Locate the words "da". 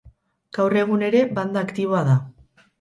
2.11-2.19